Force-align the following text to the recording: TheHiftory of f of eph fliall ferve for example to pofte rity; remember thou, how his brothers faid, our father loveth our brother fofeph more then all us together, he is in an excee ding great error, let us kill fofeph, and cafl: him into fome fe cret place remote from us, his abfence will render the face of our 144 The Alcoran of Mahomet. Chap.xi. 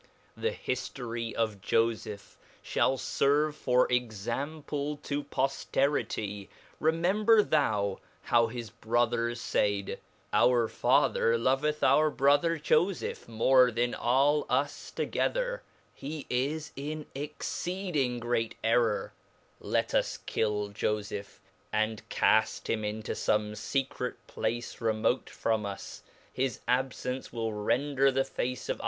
TheHiftory 0.35 1.33
of 1.35 1.57
f 1.57 1.63
of 1.71 2.07
eph 2.11 2.39
fliall 2.65 2.97
ferve 2.97 3.53
for 3.53 3.87
example 3.93 4.97
to 4.97 5.23
pofte 5.23 5.69
rity; 5.83 6.47
remember 6.79 7.43
thou, 7.43 7.99
how 8.23 8.47
his 8.47 8.71
brothers 8.71 9.43
faid, 9.45 9.99
our 10.33 10.67
father 10.67 11.37
loveth 11.37 11.83
our 11.83 12.09
brother 12.09 12.57
fofeph 12.57 13.27
more 13.27 13.69
then 13.69 13.93
all 13.93 14.47
us 14.49 14.89
together, 14.89 15.61
he 15.93 16.25
is 16.31 16.71
in 16.75 17.01
an 17.01 17.05
excee 17.29 17.91
ding 17.93 18.17
great 18.19 18.55
error, 18.63 19.13
let 19.59 19.93
us 19.93 20.17
kill 20.25 20.71
fofeph, 20.71 21.37
and 21.71 22.01
cafl: 22.09 22.67
him 22.67 22.83
into 22.83 23.11
fome 23.11 23.55
fe 23.55 23.83
cret 23.83 24.15
place 24.25 24.81
remote 24.81 25.29
from 25.29 25.63
us, 25.63 26.01
his 26.33 26.59
abfence 26.67 27.31
will 27.31 27.53
render 27.53 28.09
the 28.09 28.23
face 28.25 28.27
of 28.27 28.29
our 28.29 28.29
144 28.29 28.29
The 28.31 28.31
Alcoran 28.31 28.31
of 28.31 28.33
Mahomet. 28.33 28.65
Chap.xi. 28.65 28.77